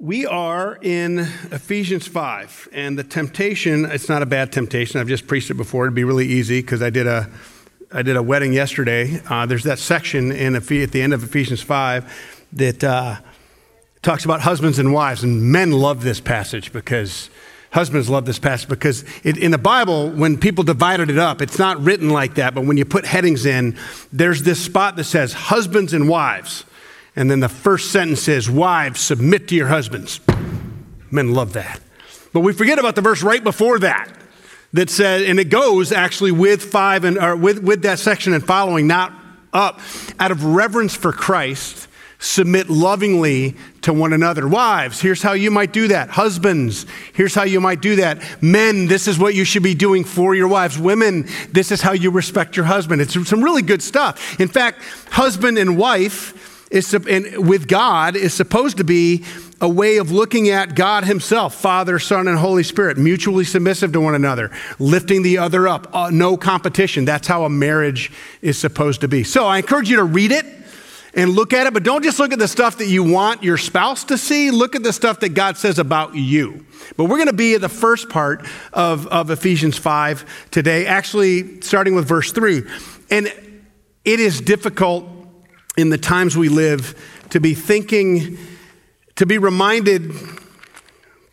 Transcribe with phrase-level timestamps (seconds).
[0.00, 5.00] We are in Ephesians 5, and the temptation, it's not a bad temptation.
[5.00, 5.86] I've just preached it before.
[5.86, 7.28] It'd be really easy because I did a,
[7.90, 9.20] I did a wedding yesterday.
[9.28, 13.16] Uh, there's that section in at the end of Ephesians 5 that uh,
[14.00, 17.28] talks about husbands and wives, and men love this passage because
[17.72, 21.58] husbands love this passage because it, in the Bible, when people divided it up, it's
[21.58, 23.76] not written like that, but when you put headings in,
[24.12, 26.64] there's this spot that says husbands and wives.
[27.18, 30.20] And then the first sentence is, Wives, submit to your husbands.
[31.10, 31.80] Men love that.
[32.32, 34.08] But we forget about the verse right before that
[34.72, 38.46] that says, and it goes actually with five and or with, with that section and
[38.46, 39.12] following, not
[39.52, 39.80] up.
[40.20, 41.88] Out of reverence for Christ,
[42.20, 44.46] submit lovingly to one another.
[44.46, 46.10] Wives, here's how you might do that.
[46.10, 48.22] Husbands, here's how you might do that.
[48.40, 50.78] Men, this is what you should be doing for your wives.
[50.78, 53.02] Women, this is how you respect your husband.
[53.02, 54.38] It's some really good stuff.
[54.38, 59.24] In fact, husband and wife is, and with God is supposed to be
[59.60, 64.00] a way of looking at God Himself, Father, Son, and Holy Spirit, mutually submissive to
[64.00, 67.04] one another, lifting the other up, uh, no competition.
[67.04, 68.12] That's how a marriage
[68.42, 69.24] is supposed to be.
[69.24, 70.46] So I encourage you to read it
[71.14, 73.56] and look at it, but don't just look at the stuff that you want your
[73.56, 74.50] spouse to see.
[74.50, 76.66] Look at the stuff that God says about you.
[76.96, 81.60] But we're going to be at the first part of, of Ephesians 5 today, actually
[81.62, 82.62] starting with verse 3.
[83.10, 83.26] And
[84.04, 85.17] it is difficult
[85.78, 88.36] in the times we live to be thinking,
[89.14, 90.12] to be reminded,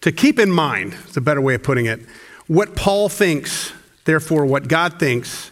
[0.01, 1.99] to keep in mind, is a better way of putting it,
[2.45, 3.73] what Paul thinks,
[4.03, 5.49] therefore, what God thinks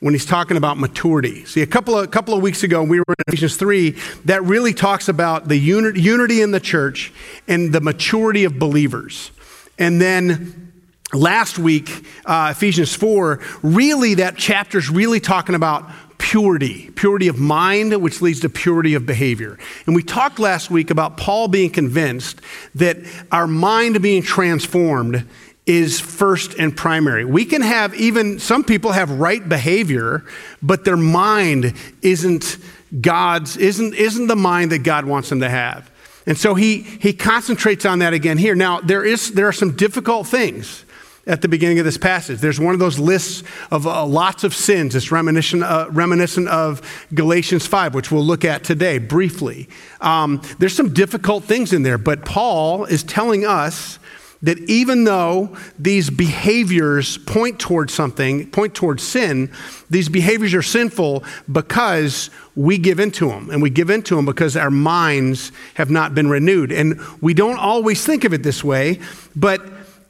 [0.00, 1.44] when he's talking about maturity.
[1.44, 3.90] See, a couple of, a couple of weeks ago, we were in Ephesians 3
[4.24, 7.12] that really talks about the uni- unity in the church
[7.46, 9.30] and the maturity of believers.
[9.78, 10.72] And then
[11.12, 15.88] last week, uh, Ephesians 4, really that chapter's really talking about
[16.26, 19.56] purity, purity of mind, which leads to purity of behavior.
[19.86, 22.40] And we talked last week about Paul being convinced
[22.74, 22.96] that
[23.30, 25.24] our mind being transformed
[25.66, 27.24] is first and primary.
[27.24, 30.24] We can have even some people have right behavior,
[30.60, 32.56] but their mind isn't
[33.00, 35.88] God's isn't isn't the mind that God wants them to have.
[36.26, 38.56] And so he he concentrates on that again here.
[38.56, 40.84] Now there is there are some difficult things
[41.26, 42.38] at the beginning of this passage.
[42.40, 44.94] There's one of those lists of uh, lots of sins.
[44.94, 46.80] It's reminiscent, uh, reminiscent of
[47.12, 49.68] Galatians 5, which we'll look at today briefly.
[50.00, 53.98] Um, there's some difficult things in there, but Paul is telling us
[54.42, 59.50] that even though these behaviors point towards something, point towards sin,
[59.90, 63.50] these behaviors are sinful because we give into them.
[63.50, 66.70] And we give into them because our minds have not been renewed.
[66.70, 69.00] And we don't always think of it this way,
[69.34, 69.66] but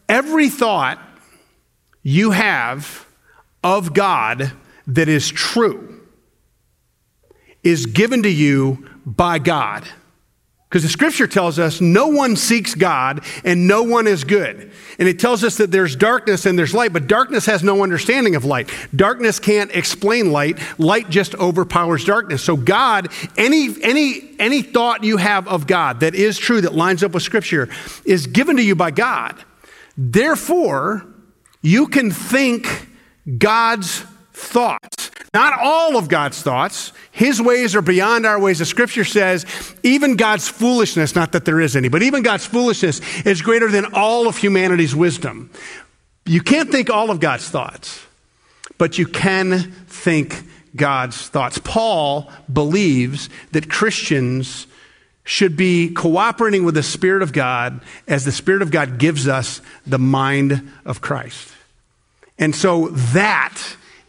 [0.09, 0.99] every thought
[2.07, 3.05] you have
[3.65, 4.53] of God
[4.87, 6.07] that is true
[7.65, 9.89] is given to you by God.
[10.69, 14.71] Because the scripture tells us no one seeks God and no one is good.
[15.01, 18.37] And it tells us that there's darkness and there's light, but darkness has no understanding
[18.37, 18.71] of light.
[18.95, 20.61] Darkness can't explain light.
[20.79, 22.41] Light just overpowers darkness.
[22.41, 27.03] So God, any any any thought you have of God that is true that lines
[27.03, 27.69] up with scripture
[28.05, 29.35] is given to you by God.
[29.97, 31.05] Therefore,
[31.67, 32.87] you can think
[33.39, 33.99] God's
[34.33, 35.11] thoughts.
[35.35, 36.93] Not all of God's thoughts.
[37.11, 38.61] His ways are beyond our ways.
[38.61, 39.45] The scripture says
[39.83, 43.87] even God's foolishness, not that there is any, but even God's foolishness is greater than
[43.95, 45.51] all of humanity's wisdom.
[46.25, 48.01] You can't think all of God's thoughts,
[48.79, 50.45] but you can think
[50.77, 51.59] God's thoughts.
[51.59, 54.69] Paul believes that Christians
[55.25, 59.61] should be cooperating with the Spirit of God as the Spirit of God gives us
[59.85, 61.55] the mind of Christ.
[62.39, 63.61] And so that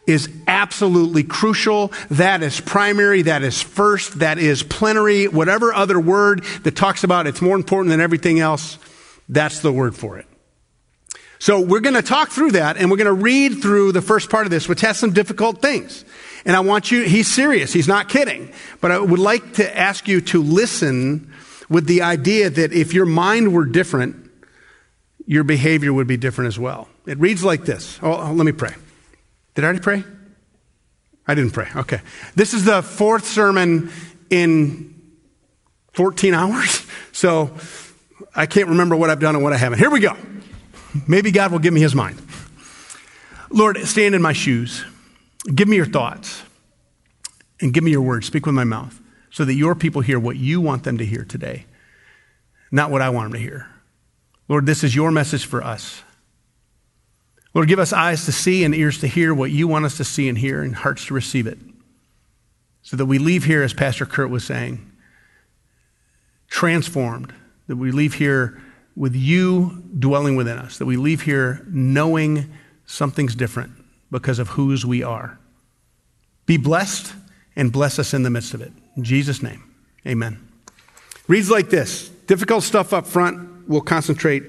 [0.05, 1.91] is absolutely crucial.
[2.11, 3.23] That is primary.
[3.23, 4.19] That is first.
[4.19, 5.27] That is plenary.
[5.27, 8.77] Whatever other word that talks about it's more important than everything else,
[9.29, 10.25] that's the word for it.
[11.39, 14.29] So we're going to talk through that and we're going to read through the first
[14.29, 16.03] part of this, which has some difficult things.
[16.45, 17.73] And I want you, he's serious.
[17.73, 18.51] He's not kidding.
[18.81, 21.31] But I would like to ask you to listen
[21.69, 24.31] with the idea that if your mind were different,
[25.25, 26.88] your behavior would be different as well.
[27.07, 28.00] It reads like this.
[28.04, 28.75] Oh, oh, let me pray.
[29.56, 30.04] Did I already pray?
[31.25, 31.69] I didn't pray.
[31.75, 32.01] Okay.
[32.36, 33.92] This is the fourth sermon
[34.30, 34.94] in
[35.94, 36.86] 14 hours.
[37.18, 37.50] So
[38.36, 39.80] I can't remember what I've done and what I haven't.
[39.80, 40.15] Here we go.
[41.07, 42.21] Maybe God will give me his mind.
[43.50, 44.86] Lord, stand in my shoes.
[45.56, 46.44] Give me your thoughts
[47.59, 48.27] and give me your words.
[48.27, 49.01] Speak with my mouth
[49.31, 51.65] so that your people hear what you want them to hear today,
[52.71, 53.68] not what I want them to hear.
[54.48, 56.04] Lord, this is your message for us.
[57.57, 60.04] Lord, give us eyes to see and ears to hear what you want us to
[60.04, 61.57] see and hear and hearts to receive it.
[62.83, 64.92] So that we leave here, as Pastor Kurt was saying,
[66.50, 67.33] transformed,
[67.65, 68.62] that we leave here
[68.95, 72.54] with you dwelling within us, that we leave here knowing
[72.86, 73.71] something's different
[74.12, 75.39] because of whose we are.
[76.45, 77.12] Be blessed
[77.56, 78.71] and bless us in the midst of it.
[78.95, 79.63] In Jesus' name,
[80.06, 80.48] amen.
[81.27, 84.44] Reads like this difficult stuff up front, we'll concentrate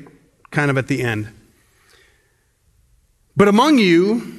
[0.51, 1.33] kind of at the end.
[3.39, 4.35] But among you,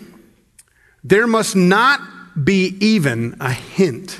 [1.06, 2.01] there must not
[2.44, 4.19] be even a hint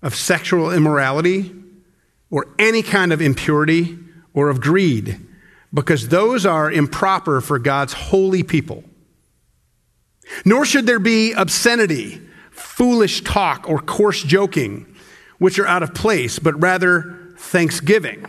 [0.00, 1.54] of sexual immorality
[2.30, 3.98] or any kind of impurity
[4.32, 5.20] or of greed,
[5.74, 8.84] because those are improper for God's holy people.
[10.46, 12.22] Nor should there be obscenity,
[12.52, 14.96] foolish talk, or coarse joking,
[15.36, 18.24] which are out of place, but rather thanksgiving.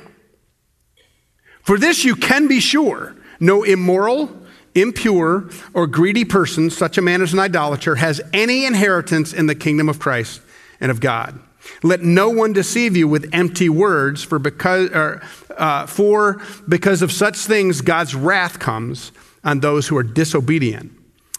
[1.62, 4.45] For this you can be sure no immoral,
[4.76, 9.56] impure, or greedy person, such a man as an idolater, has any inheritance in the
[9.56, 10.42] kingdom of Christ
[10.80, 11.40] and of God.
[11.82, 15.22] Let no one deceive you with empty words, for because, or,
[15.58, 19.12] uh, for because of such things God's wrath comes
[19.44, 20.92] on those who are disobedient.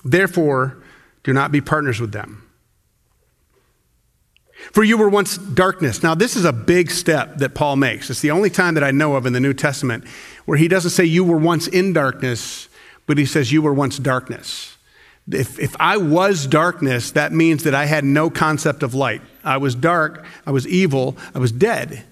[0.05, 0.83] Therefore,
[1.23, 2.43] do not be partners with them.
[4.73, 6.03] For you were once darkness.
[6.03, 8.11] Now, this is a big step that Paul makes.
[8.11, 10.05] It's the only time that I know of in the New Testament
[10.45, 12.66] where he doesn't say you were once in darkness,
[13.07, 14.77] but he says you were once darkness.
[15.31, 19.23] If, if I was darkness, that means that I had no concept of light.
[19.43, 22.05] I was dark, I was evil, I was dead.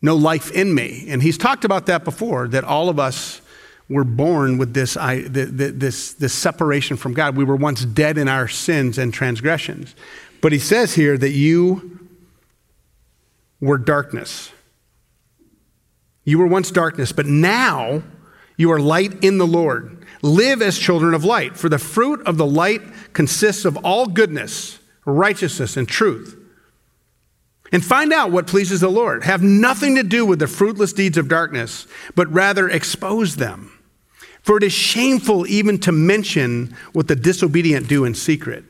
[0.00, 1.06] No life in me.
[1.08, 3.40] And he's talked about that before, that all of us
[3.88, 7.36] were born with this, I, this, this separation from God.
[7.36, 9.94] We were once dead in our sins and transgressions.
[10.40, 12.00] But he says here that you
[13.60, 14.50] were darkness.
[16.24, 18.02] You were once darkness, but now
[18.56, 20.04] you are light in the Lord.
[20.22, 22.82] Live as children of light, for the fruit of the light
[23.12, 26.38] consists of all goodness, righteousness, and truth.
[27.72, 29.24] And find out what pleases the Lord.
[29.24, 33.78] Have nothing to do with the fruitless deeds of darkness, but rather expose them.
[34.42, 38.64] For it is shameful even to mention what the disobedient do in secret.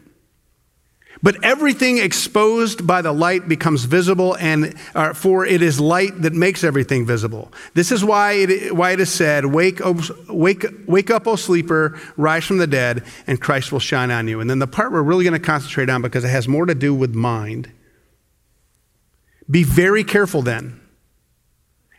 [1.23, 6.33] But everything exposed by the light becomes visible, and uh, for it is light that
[6.33, 7.53] makes everything visible.
[7.75, 9.81] This is why it, why it is said, wake,
[10.29, 14.41] wake, wake up, O sleeper, rise from the dead, and Christ will shine on you.
[14.41, 16.75] And then the part we're really going to concentrate on because it has more to
[16.75, 17.71] do with mind.
[19.49, 20.81] Be very careful then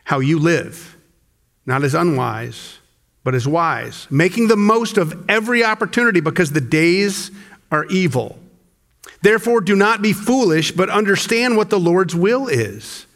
[0.04, 0.98] how you live,
[1.64, 2.78] not as unwise,
[3.22, 7.30] but as wise, making the most of every opportunity because the days
[7.70, 8.38] are evil.
[9.24, 13.06] Therefore, do not be foolish, but understand what the Lord's will is.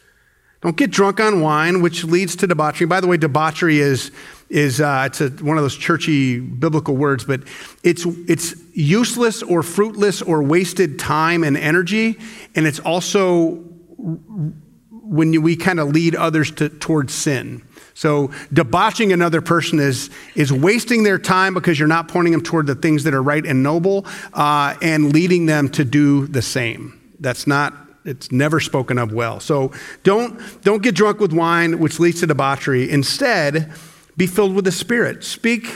[0.63, 2.87] Don't get drunk on wine, which leads to debauchery.
[2.87, 4.11] By the way, debauchery is,
[4.49, 7.43] is uh, it's a, one of those churchy biblical words, but
[7.85, 12.19] it's, it's useless or fruitless or wasted time and energy.
[12.55, 13.63] And it's also
[13.99, 17.63] when we kind of lead others to, towards sin.
[17.99, 22.69] So debauching another person is, is wasting their time because you're not pointing them toward
[22.69, 27.01] the things that are right and noble uh, and leading them to do the same.
[27.19, 27.75] That's not,
[28.05, 29.41] it's never spoken of well.
[29.41, 29.73] So
[30.05, 32.89] don't, don't get drunk with wine, which leads to debauchery.
[32.89, 33.73] Instead,
[34.17, 35.25] be filled with the Spirit.
[35.25, 35.69] Speak,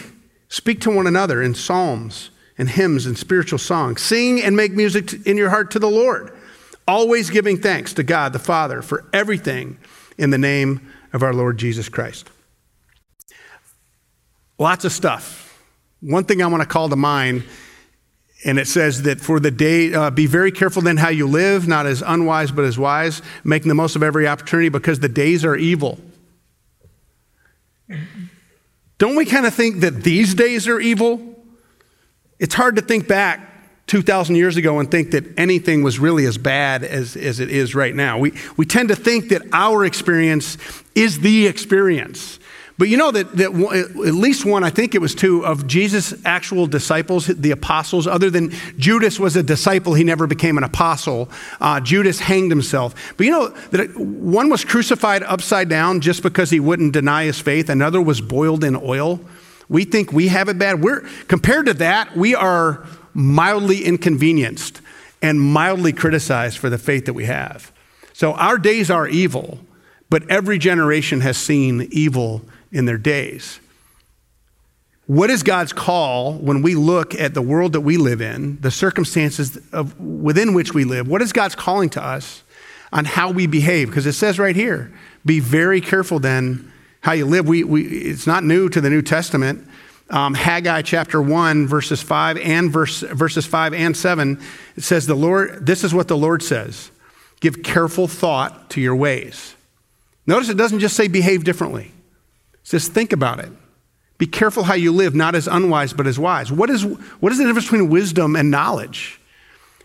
[0.49, 4.01] speak to one another in psalms and hymns and spiritual songs.
[4.01, 6.33] Sing and make music in your heart to the Lord,
[6.87, 9.77] always giving thanks to God the Father for everything
[10.19, 12.31] in the name of our Lord Jesus Christ.
[14.59, 15.63] Lots of stuff.
[16.01, 17.45] One thing I want to call to mind,
[18.45, 21.69] and it says that for the day, uh, be very careful then how you live,
[21.69, 25.45] not as unwise but as wise, making the most of every opportunity because the days
[25.45, 25.99] are evil.
[28.99, 31.21] Don't we kind of think that these days are evil?
[32.39, 33.52] It's hard to think back
[33.87, 37.75] 2,000 years ago and think that anything was really as bad as, as it is
[37.75, 38.19] right now.
[38.19, 40.57] We, we tend to think that our experience
[40.95, 42.39] is the experience.
[42.79, 46.15] But you know that, that at least one, I think it was two, of Jesus'
[46.25, 51.29] actual disciples, the apostles, other than Judas was a disciple, he never became an apostle.
[51.61, 53.15] Uh, Judas hanged himself.
[53.17, 57.39] But you know that one was crucified upside down just because he wouldn't deny his
[57.39, 59.21] faith, another was boiled in oil.
[59.69, 60.83] We think we have it bad.
[60.83, 64.81] We're, compared to that, we are mildly inconvenienced
[65.21, 67.73] and mildly criticized for the faith that we have.
[68.13, 69.61] So our days are evil,
[70.11, 73.61] but every generation has seen evil in their days.
[75.07, 78.71] What is God's call when we look at the world that we live in, the
[78.71, 81.09] circumstances of, within which we live?
[81.09, 82.43] What is God's calling to us
[82.93, 83.89] on how we behave?
[83.89, 84.93] Because it says right here,
[85.27, 87.49] be very careful then how you live.
[87.49, 89.67] We, we, it's not new to the New Testament
[90.13, 94.41] um, Haggai chapter 1, verses 5 and verse, verses 5 and 7,
[94.77, 96.91] it says, The Lord, this is what the Lord says
[97.41, 99.57] give careful thought to your ways.
[100.29, 101.91] Notice it doesn't just say behave differently,
[102.53, 103.51] it says think about it.
[104.19, 106.53] Be careful how you live, not as unwise, but as wise.
[106.53, 109.21] What is, what is the difference between wisdom and knowledge?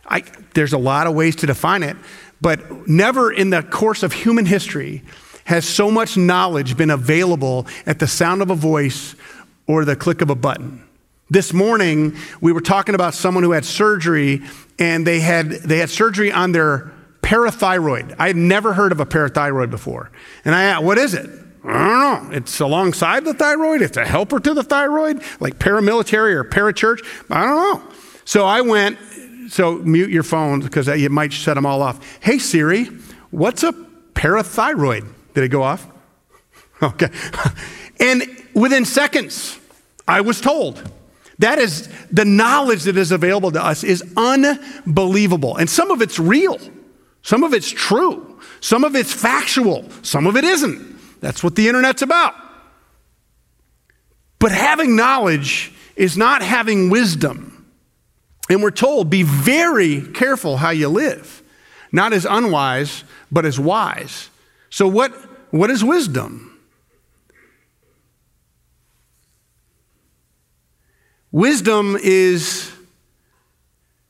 [0.06, 1.98] I, there's a lot of ways to define it,
[2.40, 5.02] but never in the course of human history
[5.46, 9.16] has so much knowledge been available at the sound of a voice
[9.68, 10.84] or the click of a button.
[11.30, 14.42] This morning, we were talking about someone who had surgery,
[14.80, 18.16] and they had, they had surgery on their parathyroid.
[18.18, 20.10] I had never heard of a parathyroid before.
[20.46, 21.30] And I asked, what is it?
[21.66, 22.38] I don't know.
[22.38, 23.82] It's alongside the thyroid.
[23.82, 27.06] It's a helper to the thyroid, like paramilitary or parachurch.
[27.30, 27.92] I don't know.
[28.24, 28.98] So I went,
[29.50, 32.00] so mute your phones because you might set them all off.
[32.22, 32.86] Hey, Siri,
[33.32, 33.74] what's a
[34.14, 35.06] parathyroid?
[35.34, 35.88] Did it go off?
[36.80, 37.10] Okay.
[38.00, 38.22] And
[38.58, 39.58] within seconds,
[40.08, 40.92] I was told.
[41.40, 45.56] That is the knowledge that is available to us is unbelievable.
[45.56, 46.60] And some of it's real.
[47.22, 48.40] Some of it's true.
[48.60, 49.86] Some of it's factual.
[50.02, 51.22] Some of it isn't.
[51.22, 52.34] That's what the internet's about.
[54.40, 57.54] But having knowledge is not having wisdom.
[58.50, 61.44] And we're told be very careful how you live,
[61.92, 64.30] not as unwise, but as wise.
[64.70, 65.12] So, what,
[65.52, 66.47] what is wisdom?
[71.32, 72.72] Wisdom is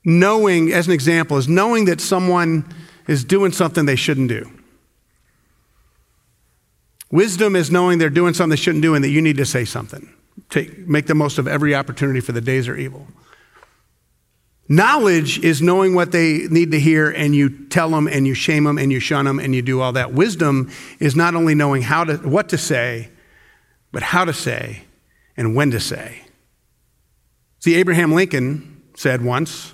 [0.04, 2.66] knowing, as an example, is knowing that someone
[3.08, 4.50] is doing something they shouldn't do.
[7.12, 9.66] Wisdom is knowing they're doing something they shouldn't do and that you need to say
[9.66, 10.14] something.
[10.50, 13.08] Take, make the most of every opportunity for the days are evil.
[14.70, 18.66] Knowledge is knowing what they need to hear and you tell them and you shame
[18.66, 20.14] them and you shun them and you do all that.
[20.14, 20.70] Wisdom
[21.00, 23.10] is not only knowing how to, what to say,
[23.94, 24.84] but how to say
[25.38, 26.27] and when to say.
[27.60, 29.74] See, Abraham Lincoln said once,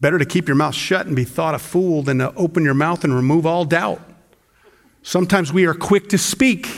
[0.00, 2.74] Better to keep your mouth shut and be thought a fool than to open your
[2.74, 4.02] mouth and remove all doubt.
[5.02, 6.68] Sometimes we are quick to speak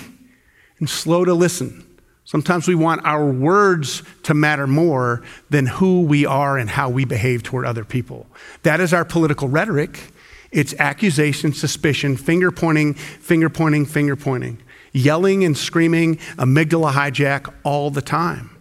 [0.78, 1.84] and slow to listen.
[2.24, 7.04] Sometimes we want our words to matter more than who we are and how we
[7.04, 8.26] behave toward other people.
[8.64, 10.12] That is our political rhetoric.
[10.50, 14.60] It's accusation, suspicion, finger pointing, finger pointing, finger pointing,
[14.92, 18.55] yelling and screaming, amygdala hijack all the time.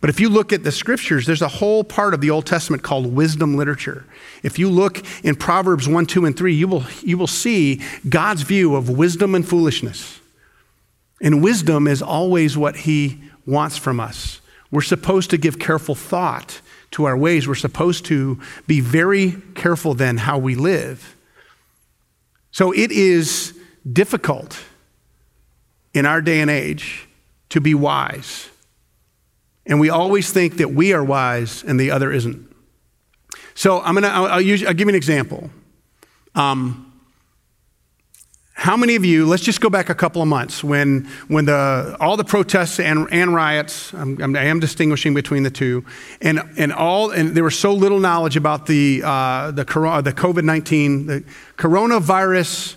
[0.00, 2.82] But if you look at the scriptures, there's a whole part of the Old Testament
[2.82, 4.04] called wisdom literature.
[4.42, 8.42] If you look in Proverbs 1, 2, and 3, you will, you will see God's
[8.42, 10.20] view of wisdom and foolishness.
[11.20, 14.40] And wisdom is always what He wants from us.
[14.70, 16.60] We're supposed to give careful thought
[16.92, 17.48] to our ways.
[17.48, 21.16] We're supposed to be very careful then how we live.
[22.52, 23.58] So it is
[23.90, 24.62] difficult
[25.92, 27.08] in our day and age
[27.48, 28.48] to be wise.
[29.68, 32.48] And we always think that we are wise and the other isn't.
[33.54, 35.50] So I'm gonna, I'll, I'll, use, I'll give you an example.
[36.34, 36.88] Um,
[38.58, 41.96] how many of you, let's just go back a couple of months when, when the,
[42.00, 45.84] all the protests and, and riots, I'm, I'm, I am distinguishing between the two,
[46.20, 50.42] and, and, all, and there was so little knowledge about the, uh, the, the COVID
[50.42, 51.24] 19, the
[51.56, 52.74] coronavirus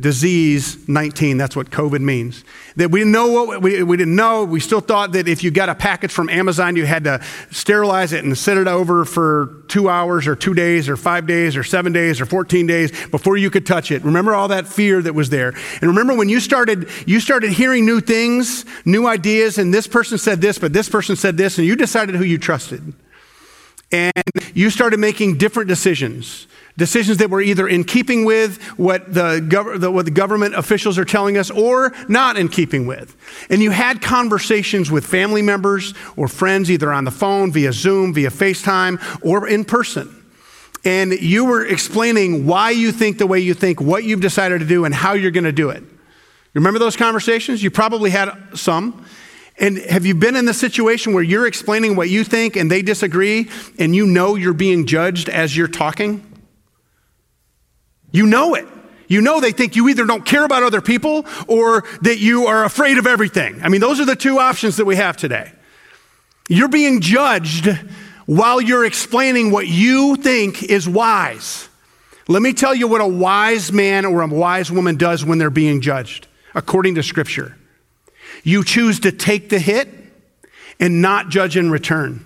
[0.00, 2.44] disease 19 that's what covid means.
[2.76, 4.44] That we didn't know what we, we didn't know.
[4.44, 8.12] We still thought that if you got a package from amazon you had to sterilize
[8.12, 11.62] it and set it over for two hours or two days or five days or
[11.62, 14.02] seven days or 14 days before you could touch it.
[14.02, 15.48] Remember all that fear that was there.
[15.48, 20.18] And remember when you started you started hearing new things new ideas and this person
[20.18, 22.94] said this but this person said this and you decided who you trusted.
[23.92, 24.12] And
[24.54, 29.80] you started making different decisions Decisions that were either in keeping with what the, gov-
[29.80, 33.14] the, what the government officials are telling us or not in keeping with.
[33.50, 38.14] And you had conversations with family members or friends, either on the phone, via Zoom,
[38.14, 40.18] via FaceTime, or in person.
[40.84, 44.66] And you were explaining why you think the way you think, what you've decided to
[44.66, 45.84] do, and how you're going to do it.
[46.54, 47.62] Remember those conversations?
[47.62, 49.04] You probably had some.
[49.58, 52.82] And have you been in the situation where you're explaining what you think and they
[52.82, 56.31] disagree and you know you're being judged as you're talking?
[58.12, 58.66] You know it.
[59.08, 62.64] You know they think you either don't care about other people or that you are
[62.64, 63.60] afraid of everything.
[63.62, 65.52] I mean, those are the two options that we have today.
[66.48, 67.68] You're being judged
[68.26, 71.68] while you're explaining what you think is wise.
[72.28, 75.50] Let me tell you what a wise man or a wise woman does when they're
[75.50, 77.56] being judged, according to Scripture.
[78.44, 79.88] You choose to take the hit
[80.80, 82.24] and not judge in return.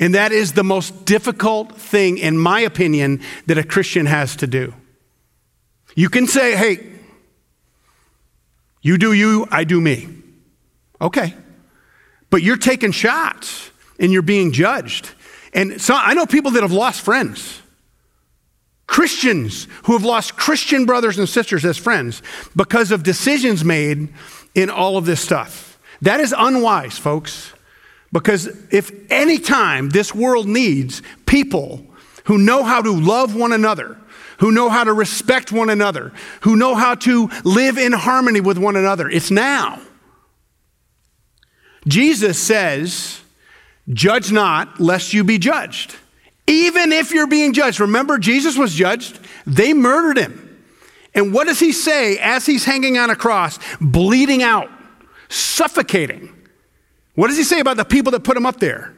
[0.00, 4.46] And that is the most difficult thing, in my opinion, that a Christian has to
[4.46, 4.74] do.
[5.94, 6.92] You can say, hey,
[8.82, 10.08] you do you, I do me.
[11.00, 11.34] Okay.
[12.30, 15.10] But you're taking shots and you're being judged.
[15.52, 17.60] And so I know people that have lost friends
[18.86, 22.22] Christians who have lost Christian brothers and sisters as friends
[22.54, 24.12] because of decisions made
[24.54, 25.80] in all of this stuff.
[26.02, 27.53] That is unwise, folks.
[28.14, 31.84] Because if any time this world needs people
[32.26, 33.98] who know how to love one another,
[34.38, 38.56] who know how to respect one another, who know how to live in harmony with
[38.56, 39.80] one another, it's now.
[41.88, 43.20] Jesus says,
[43.92, 45.96] Judge not, lest you be judged.
[46.46, 47.80] Even if you're being judged.
[47.80, 50.62] Remember, Jesus was judged, they murdered him.
[51.16, 54.70] And what does he say as he's hanging on a cross, bleeding out,
[55.28, 56.33] suffocating?
[57.14, 58.94] What does he say about the people that put him up there?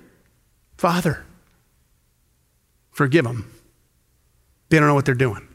[0.76, 1.24] Father,
[2.90, 3.50] forgive them.
[4.68, 5.46] They don't know what they're doing.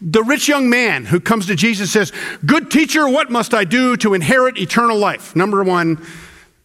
[0.00, 2.12] The rich young man who comes to Jesus says,
[2.46, 5.34] Good teacher, what must I do to inherit eternal life?
[5.34, 6.04] Number one,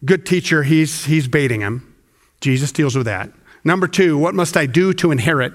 [0.06, 1.96] good teacher, he's, he's baiting him.
[2.40, 3.32] Jesus deals with that.
[3.64, 5.54] Number two, what must I do to inherit?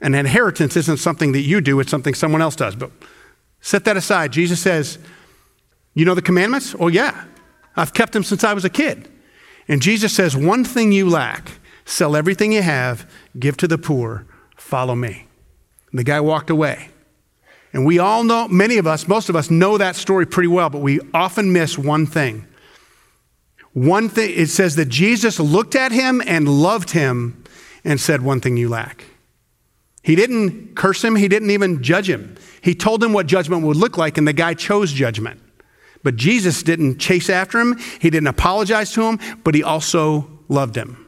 [0.00, 2.76] An inheritance isn't something that you do, it's something someone else does.
[2.76, 2.90] But
[3.60, 4.32] set that aside.
[4.32, 4.98] Jesus says,
[5.94, 6.74] You know the commandments?
[6.78, 7.24] Oh, yeah.
[7.76, 9.08] I've kept them since I was a kid.
[9.68, 11.50] And Jesus says, One thing you lack
[11.84, 15.26] sell everything you have, give to the poor, follow me.
[15.90, 16.88] And the guy walked away.
[17.72, 20.70] And we all know, many of us, most of us know that story pretty well,
[20.70, 22.46] but we often miss one thing.
[23.72, 27.44] One thing, it says that Jesus looked at him and loved him
[27.84, 29.04] and said, One thing you lack.
[30.02, 32.36] He didn't curse him, he didn't even judge him.
[32.62, 35.40] He told him what judgment would look like, and the guy chose judgment.
[36.06, 40.76] But Jesus didn't chase after him, he didn't apologize to him, but he also loved
[40.76, 41.04] him.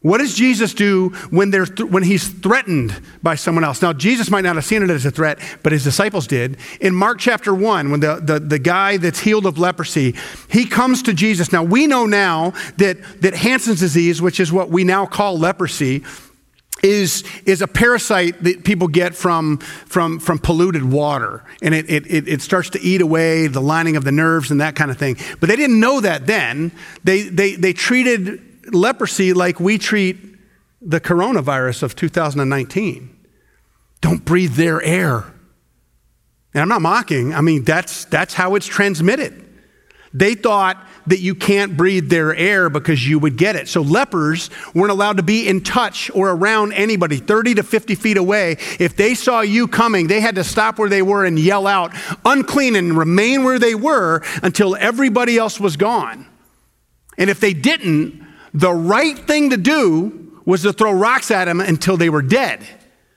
[0.00, 3.82] What does Jesus do when, th- when he's threatened by someone else?
[3.82, 6.56] Now, Jesus might not have seen it as a threat, but his disciples did.
[6.80, 10.14] In Mark chapter 1, when the, the, the guy that's healed of leprosy,
[10.48, 11.52] he comes to Jesus.
[11.52, 16.04] Now, we know now that, that Hansen's disease, which is what we now call leprosy,
[16.82, 21.44] is, is a parasite that people get from, from, from polluted water.
[21.62, 24.76] And it, it, it starts to eat away the lining of the nerves and that
[24.76, 25.16] kind of thing.
[25.40, 26.72] But they didn't know that then.
[27.04, 28.40] They, they, they treated
[28.72, 30.18] leprosy like we treat
[30.80, 33.16] the coronavirus of 2019.
[34.00, 35.34] Don't breathe their air.
[36.52, 39.46] And I'm not mocking, I mean, that's, that's how it's transmitted.
[40.12, 43.68] They thought that you can't breathe their air because you would get it.
[43.68, 48.16] So lepers weren't allowed to be in touch or around anybody 30 to 50 feet
[48.16, 48.56] away.
[48.78, 51.92] If they saw you coming, they had to stop where they were and yell out,
[52.24, 56.26] unclean, and remain where they were until everybody else was gone.
[57.18, 61.60] And if they didn't, the right thing to do was to throw rocks at them
[61.60, 62.66] until they were dead.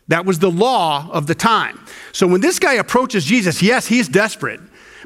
[0.10, 1.80] That was the law of the time.
[2.12, 4.60] So when this guy approaches Jesus, yes, he's desperate,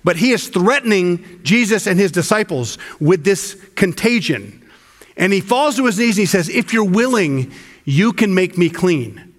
[0.03, 4.63] but he is threatening Jesus and his disciples with this contagion.
[5.15, 7.51] And he falls to his knees and he says, If you're willing,
[7.85, 9.33] you can make me clean.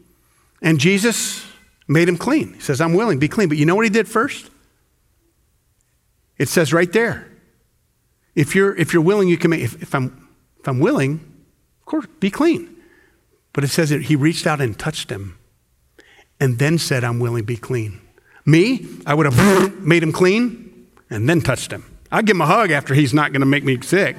[0.60, 1.46] And Jesus
[1.86, 2.54] made him clean.
[2.54, 3.48] He says, I'm willing, be clean.
[3.48, 4.50] But you know what he did first?
[6.36, 7.28] It says right there.
[8.34, 10.28] If you're, if you're willing, you can make, if, if I'm
[10.60, 11.14] if I'm willing,
[11.80, 12.76] of course, be clean.
[13.52, 15.38] But it says that he reached out and touched him
[16.40, 18.00] and then said, I'm willing, be clean.
[18.48, 21.84] Me, I would have made him clean and then touched him.
[22.10, 24.16] I'd give him a hug after he's not going to make me sick.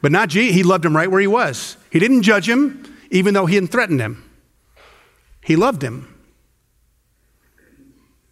[0.00, 0.52] But not G.
[0.52, 1.76] He loved him right where he was.
[1.90, 4.22] He didn't judge him, even though he hadn't threatened him.
[5.44, 6.08] He loved him.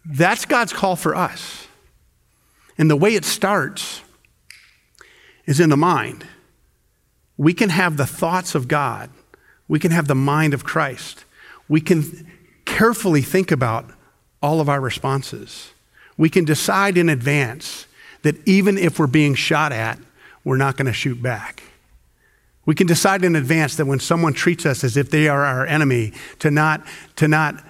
[0.05, 1.67] That's God's call for us.
[2.77, 4.01] And the way it starts
[5.45, 6.25] is in the mind
[7.35, 9.09] we can have the thoughts of God,
[9.67, 11.25] we can have the mind of Christ,
[11.67, 12.31] we can
[12.63, 13.89] carefully think about
[14.41, 15.71] all of our responses.
[16.17, 17.85] We can decide in advance
[18.23, 19.99] that even if we're being shot at,
[20.43, 21.63] we're not going to shoot back.
[22.65, 25.65] We can decide in advance that when someone treats us as if they are our
[25.65, 27.63] enemy, to not, to not,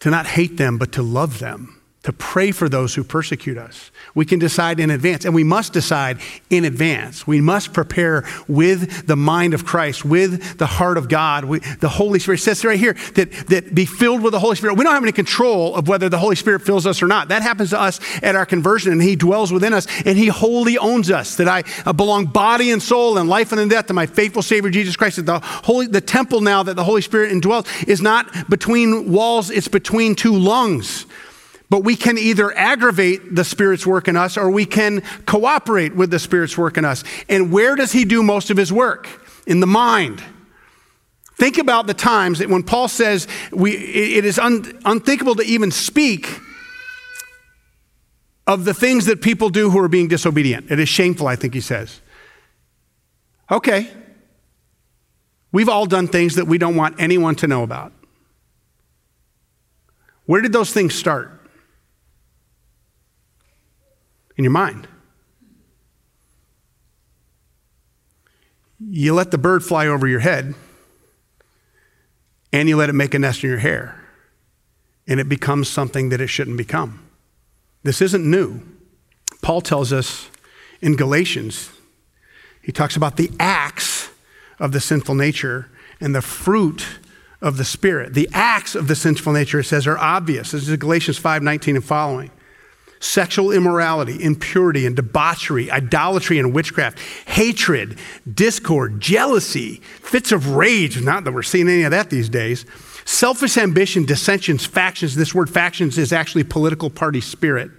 [0.00, 1.75] to not hate them, but to love them
[2.06, 3.90] to pray for those who persecute us.
[4.14, 7.26] We can decide in advance, and we must decide in advance.
[7.26, 11.46] We must prepare with the mind of Christ, with the heart of God.
[11.46, 14.78] We, the Holy Spirit says right here that, that be filled with the Holy Spirit.
[14.78, 17.26] We don't have any control of whether the Holy Spirit fills us or not.
[17.30, 20.78] That happens to us at our conversion, and He dwells within us, and He wholly
[20.78, 21.34] owns us.
[21.34, 24.94] That I belong body and soul and life and death to my faithful Savior Jesus
[24.94, 25.16] Christ.
[25.16, 29.50] That the holy, the temple now that the Holy Spirit indwells is not between walls;
[29.50, 31.04] it's between two lungs.
[31.68, 36.10] But we can either aggravate the Spirit's work in us or we can cooperate with
[36.10, 37.02] the Spirit's work in us.
[37.28, 39.08] And where does he do most of his work?
[39.46, 40.22] In the mind.
[41.36, 45.70] Think about the times that when Paul says we, it is un, unthinkable to even
[45.70, 46.40] speak
[48.46, 50.70] of the things that people do who are being disobedient.
[50.70, 52.00] It is shameful, I think he says.
[53.50, 53.90] Okay.
[55.52, 57.92] We've all done things that we don't want anyone to know about.
[60.26, 61.45] Where did those things start?
[64.36, 64.88] In your mind.
[68.78, 70.54] You let the bird fly over your head,
[72.52, 73.98] and you let it make a nest in your hair,
[75.06, 77.02] and it becomes something that it shouldn't become.
[77.82, 78.60] This isn't new.
[79.40, 80.28] Paul tells us
[80.82, 81.70] in Galatians,
[82.60, 84.10] he talks about the acts
[84.58, 85.70] of the sinful nature
[86.00, 86.84] and the fruit
[87.40, 88.14] of the Spirit.
[88.14, 90.50] The acts of the sinful nature, it says, are obvious.
[90.50, 92.30] This is Galatians 5 19 and following.
[92.98, 97.98] Sexual immorality, impurity and debauchery, idolatry and witchcraft, hatred,
[98.32, 101.00] discord, jealousy, fits of rage.
[101.02, 102.64] Not that we're seeing any of that these days.
[103.04, 105.14] Selfish ambition, dissensions, factions.
[105.14, 107.70] This word factions is actually political party spirit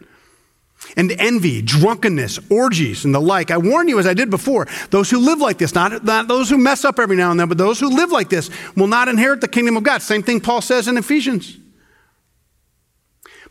[0.95, 3.51] and envy, drunkenness, orgies, and the like.
[3.51, 6.49] I warn you, as I did before, those who live like this, not, not those
[6.49, 9.07] who mess up every now and then, but those who live like this will not
[9.07, 10.01] inherit the kingdom of God.
[10.01, 11.57] Same thing Paul says in Ephesians.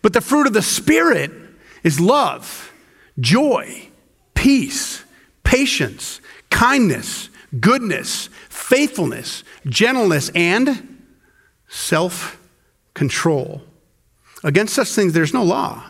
[0.02, 1.32] But the fruit of the Spirit
[1.86, 2.72] is love,
[3.20, 3.88] joy,
[4.34, 5.04] peace,
[5.44, 6.20] patience,
[6.50, 11.00] kindness, goodness, faithfulness, gentleness, and
[11.68, 12.40] self
[12.92, 13.62] control.
[14.42, 15.84] Against such things, there's no law.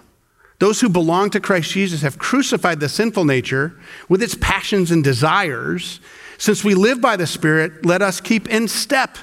[0.59, 3.81] Those who belong to Christ Jesus have crucified the sinful nature
[4.11, 6.01] with its passions and desires.
[6.37, 9.17] Since we live by the Spirit, let us keep in step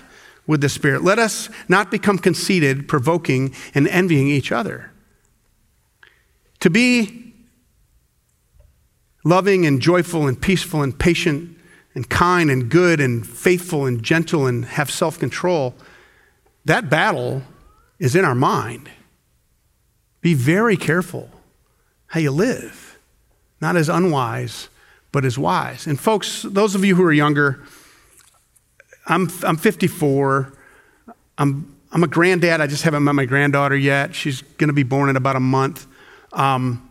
[0.48, 1.04] with the Spirit.
[1.04, 4.93] Let us not become conceited, provoking, and envying each other.
[6.64, 7.34] To be
[9.26, 11.58] loving and joyful and peaceful and patient
[11.94, 15.76] and kind and good and faithful and gentle and have self control,
[16.64, 17.42] that battle
[18.00, 18.90] is in our mind.
[20.22, 21.30] Be very careful
[22.08, 22.98] how you live,
[23.60, 24.70] not as unwise,
[25.12, 25.86] but as wise.
[25.86, 27.62] And, folks, those of you who are younger,
[29.08, 30.54] I'm, I'm 54.
[31.38, 32.62] I'm, I'm a granddad.
[32.62, 34.16] I just haven't met my granddaughter yet.
[34.16, 35.88] She's going to be born in about a month.
[36.34, 36.90] Um,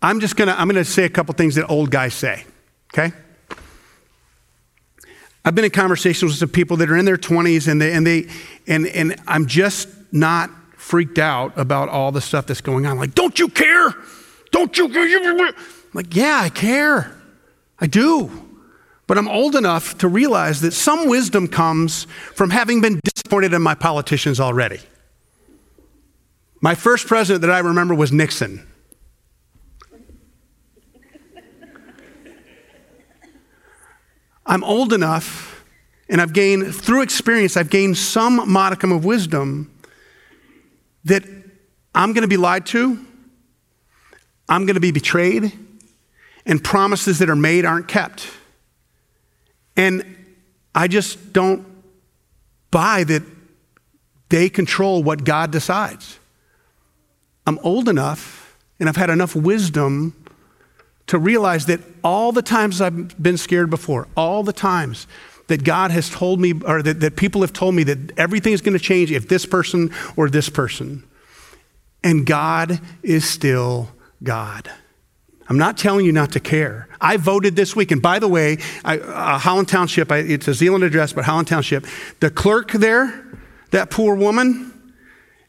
[0.00, 2.44] I'm just to I'm to say a couple things that old guys say,
[2.92, 3.12] okay?
[5.44, 8.06] I've been in conversations with some people that are in their 20s and they, and
[8.06, 8.28] they
[8.66, 12.98] and and I'm just not freaked out about all the stuff that's going on.
[12.98, 13.94] Like, don't you care?
[14.52, 15.52] Don't you care?
[15.94, 17.10] like, yeah, I care.
[17.80, 18.30] I do.
[19.06, 23.62] But I'm old enough to realize that some wisdom comes from having been disappointed in
[23.62, 24.80] my politicians already.
[26.60, 28.66] My first president that I remember was Nixon.
[34.46, 35.64] I'm old enough,
[36.08, 39.70] and I've gained, through experience, I've gained some modicum of wisdom
[41.04, 41.24] that
[41.94, 43.04] I'm going to be lied to,
[44.48, 45.52] I'm going to be betrayed,
[46.44, 48.28] and promises that are made aren't kept.
[49.76, 50.16] And
[50.74, 51.66] I just don't
[52.70, 53.22] buy that
[54.28, 56.18] they control what God decides.
[57.46, 60.23] I'm old enough and I've had enough wisdom
[61.06, 65.06] to realize that all the times I've been scared before, all the times
[65.48, 68.60] that God has told me, or that, that people have told me that everything is
[68.60, 71.04] going to change if this person or this person.
[72.02, 73.90] And God is still
[74.22, 74.70] God.
[75.48, 76.88] I'm not telling you not to care.
[77.00, 80.54] I voted this week, and by the way, I, uh, Holland Township, I, it's a
[80.54, 81.84] Zeeland address, but Holland Township,
[82.20, 83.38] the clerk there,
[83.70, 84.72] that poor woman,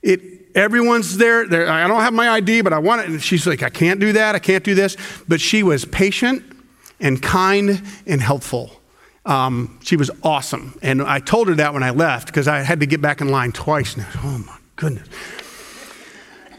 [0.01, 0.21] it,
[0.55, 1.69] everyone's there, there.
[1.69, 3.07] I don't have my ID, but I want it.
[3.09, 4.97] And she's like, I can't do that, I can't do this.
[5.27, 6.43] But she was patient
[6.99, 8.81] and kind and helpful.
[9.25, 10.77] Um, she was awesome.
[10.81, 13.29] And I told her that when I left because I had to get back in
[13.29, 13.97] line twice.
[13.97, 14.07] Now.
[14.23, 15.07] Oh my goodness.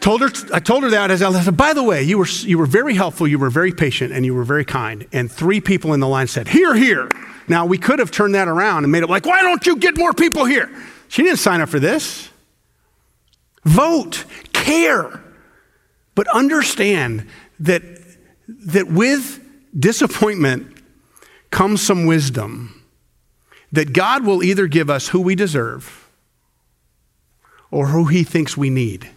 [0.01, 1.57] Told her, I told her that as I left.
[1.57, 4.35] By the way, you were, you were very helpful, you were very patient, and you
[4.35, 5.07] were very kind.
[5.13, 7.09] And three people in the line said, Hear, hear.
[7.49, 9.97] Now, we could have turned that around and made it like, Why don't you get
[9.97, 10.71] more people here?
[11.09, 12.29] She didn't sign up for this.
[13.66, 15.22] Vote, care,
[16.14, 17.26] but understand
[17.59, 17.83] that,
[18.48, 19.44] that with
[19.79, 20.79] disappointment
[21.50, 22.85] comes some wisdom
[23.72, 26.09] that God will either give us who we deserve
[27.70, 29.11] or who he thinks we need.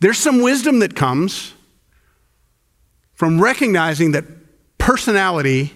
[0.00, 1.52] There's some wisdom that comes
[3.12, 4.24] from recognizing that
[4.78, 5.74] personality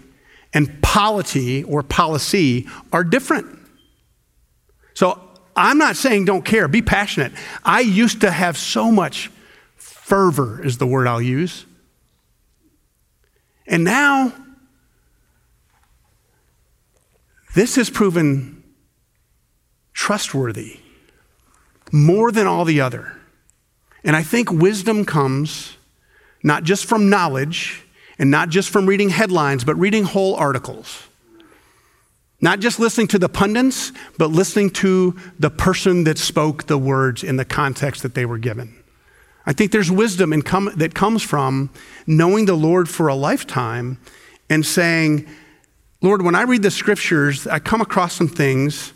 [0.54, 3.58] and polity or policy are different.
[4.94, 5.20] So
[5.54, 7.32] I'm not saying don't care, be passionate.
[7.64, 9.30] I used to have so much
[9.76, 11.66] fervor, is the word I'll use.
[13.66, 14.32] And now
[17.54, 18.62] This has proven
[19.92, 20.80] trustworthy
[21.90, 23.16] more than all the other.
[24.04, 25.76] And I think wisdom comes
[26.42, 27.82] not just from knowledge
[28.18, 31.08] and not just from reading headlines, but reading whole articles.
[32.42, 37.22] Not just listening to the pundits, but listening to the person that spoke the words
[37.22, 38.74] in the context that they were given.
[39.46, 41.70] I think there's wisdom com- that comes from
[42.06, 43.98] knowing the Lord for a lifetime
[44.50, 45.26] and saying,
[46.00, 48.92] Lord, when I read the scriptures, I come across some things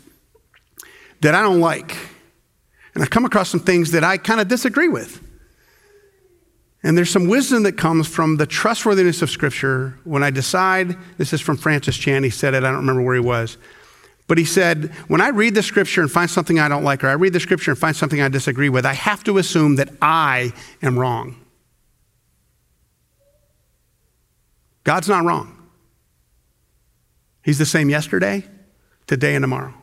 [1.21, 1.97] that I don't like.
[2.93, 5.23] And I come across some things that I kind of disagree with.
[6.83, 11.33] And there's some wisdom that comes from the trustworthiness of Scripture when I decide, this
[11.33, 13.57] is from Francis Chan, he said it, I don't remember where he was.
[14.27, 17.07] But he said, when I read the Scripture and find something I don't like, or
[17.07, 19.89] I read the Scripture and find something I disagree with, I have to assume that
[20.01, 21.41] I am wrong.
[24.83, 25.53] God's not wrong.
[27.43, 28.45] He's the same yesterday,
[29.07, 29.73] today, and tomorrow.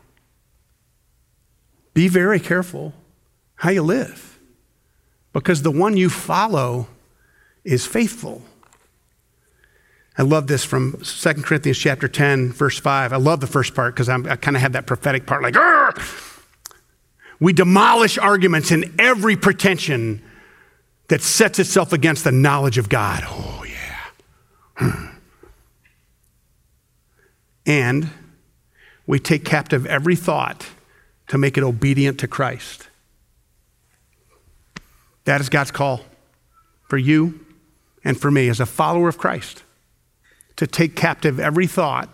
[1.93, 2.93] Be very careful
[3.55, 4.34] how you live
[5.35, 6.87] because the one you follow
[7.65, 8.41] is faithful.
[10.17, 13.11] I love this from 2 Corinthians chapter 10, verse 5.
[13.11, 15.55] I love the first part because I kind of have that prophetic part like,
[17.41, 20.23] we demolish arguments and every pretension
[21.09, 23.23] that sets itself against the knowledge of God.
[23.27, 24.07] Oh, yeah.
[24.77, 25.05] Hmm.
[27.65, 28.09] and
[29.05, 30.65] we take captive every thought
[31.27, 32.87] to make it obedient to Christ.
[35.25, 36.01] That is God's call
[36.87, 37.45] for you
[38.03, 39.63] and for me as a follower of Christ
[40.55, 42.09] to take captive every thought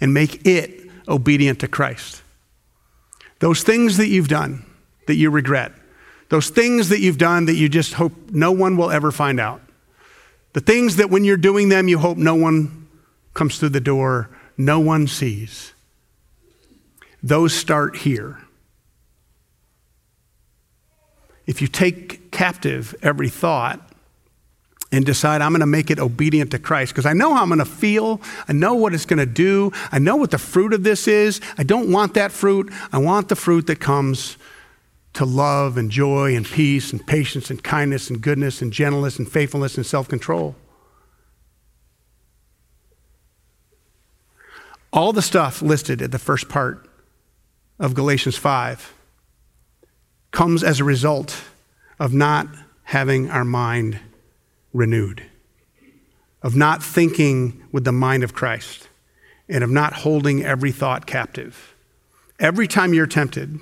[0.00, 2.22] and make it obedient to Christ.
[3.38, 4.64] Those things that you've done
[5.06, 5.72] that you regret,
[6.30, 9.60] those things that you've done that you just hope no one will ever find out,
[10.54, 12.88] the things that when you're doing them you hope no one
[13.34, 15.74] comes through the door, no one sees,
[17.22, 18.40] those start here.
[21.46, 23.80] If you take captive every thought
[24.92, 27.48] and decide I'm going to make it obedient to Christ because I know how I'm
[27.48, 30.72] going to feel, I know what it's going to do, I know what the fruit
[30.72, 31.40] of this is.
[31.56, 32.72] I don't want that fruit.
[32.92, 34.36] I want the fruit that comes
[35.14, 39.30] to love and joy and peace and patience and kindness and goodness and gentleness and
[39.30, 40.54] faithfulness and self control.
[44.92, 46.88] All the stuff listed at the first part
[47.78, 48.95] of Galatians 5
[50.36, 51.44] comes as a result
[51.98, 52.46] of not
[52.82, 53.98] having our mind
[54.74, 55.22] renewed,
[56.42, 58.90] of not thinking with the mind of Christ,
[59.48, 61.74] and of not holding every thought captive.
[62.38, 63.58] Every time you're tempted,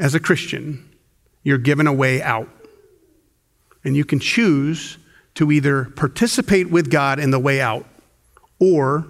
[0.00, 0.90] as a Christian,
[1.44, 2.48] you're given a way out.
[3.84, 4.98] And you can choose
[5.36, 7.86] to either participate with God in the way out,
[8.58, 9.06] or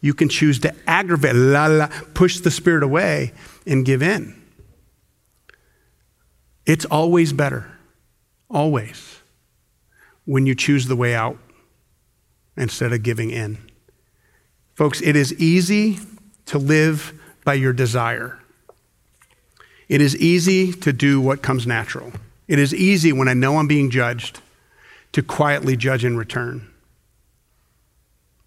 [0.00, 3.32] you can choose to aggravate, la, la, push the Spirit away
[3.68, 4.42] and give in.
[6.66, 7.70] It's always better,
[8.50, 9.20] always,
[10.24, 11.38] when you choose the way out
[12.56, 13.58] instead of giving in.
[14.74, 15.98] Folks, it is easy
[16.46, 18.40] to live by your desire.
[19.88, 22.12] It is easy to do what comes natural.
[22.48, 24.40] It is easy when I know I'm being judged
[25.12, 26.68] to quietly judge in return.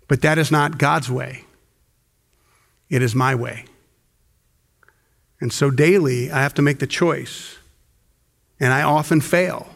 [0.09, 1.45] But that is not God's way,
[2.89, 3.65] it is my way.
[5.39, 7.58] And so daily, I have to make the choice
[8.59, 9.67] and I often fail.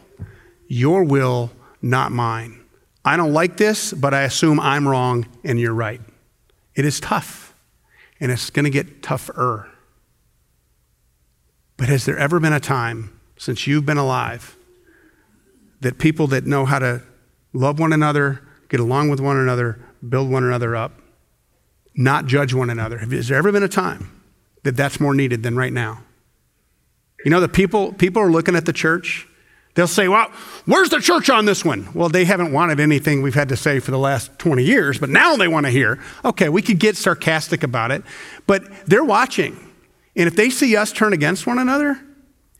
[0.68, 1.50] Your will,
[1.82, 2.60] not mine.
[3.04, 6.00] I don't like this, but I assume I'm wrong and you're right.
[6.74, 7.54] It is tough,
[8.18, 9.70] and it's going to get tougher.
[11.76, 14.56] But has there ever been a time since you've been alive
[15.80, 17.02] that people that know how to
[17.52, 20.92] love one another, get along with one another, build one another up,
[21.94, 22.98] not judge one another?
[22.98, 24.22] Has there ever been a time
[24.62, 26.03] that that's more needed than right now?
[27.24, 29.26] You know, the people, people are looking at the church.
[29.74, 30.30] They'll say, well,
[30.66, 31.88] where's the church on this one?
[31.94, 35.08] Well, they haven't wanted anything we've had to say for the last 20 years, but
[35.08, 36.00] now they want to hear.
[36.24, 38.04] Okay, we could get sarcastic about it,
[38.46, 39.58] but they're watching.
[40.14, 42.00] And if they see us turn against one another,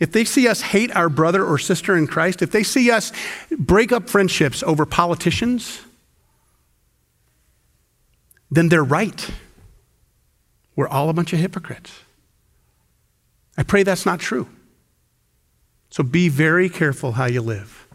[0.01, 3.13] if they see us hate our brother or sister in Christ, if they see us
[3.57, 5.83] break up friendships over politicians,
[8.51, 9.31] then they're right.
[10.75, 12.01] We're all a bunch of hypocrites.
[13.57, 14.49] I pray that's not true.
[15.91, 17.87] So be very careful how you live.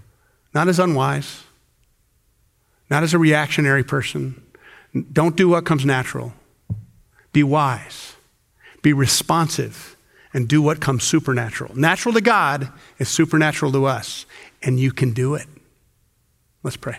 [0.53, 1.43] Not as unwise,
[2.89, 4.41] not as a reactionary person.
[5.11, 6.33] Don't do what comes natural.
[7.33, 8.15] Be wise,
[8.81, 9.95] be responsive,
[10.33, 11.75] and do what comes supernatural.
[11.77, 14.25] Natural to God is supernatural to us,
[14.63, 15.47] and you can do it.
[16.63, 16.97] Let's pray.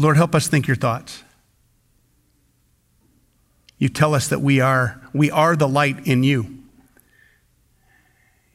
[0.00, 1.22] Lord, help us think your thoughts.
[3.76, 6.58] You tell us that we are, we are the light in you.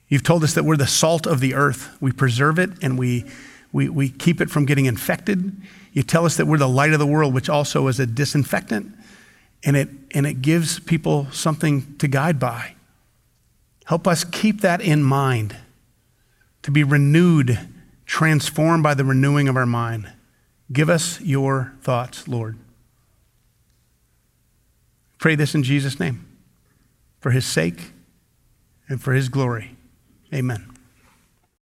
[0.07, 1.95] You've told us that we're the salt of the earth.
[2.01, 3.25] We preserve it and we,
[3.71, 5.55] we, we keep it from getting infected.
[5.93, 8.95] You tell us that we're the light of the world, which also is a disinfectant,
[9.63, 12.73] and it, and it gives people something to guide by.
[13.85, 15.55] Help us keep that in mind,
[16.63, 17.59] to be renewed,
[18.07, 20.11] transformed by the renewing of our mind.
[20.75, 22.57] Give us your thoughts, Lord.
[25.19, 26.27] Pray this in Jesus' name,
[27.21, 27.93] for his sake
[28.89, 29.77] and for his glory.
[30.33, 30.74] Amen.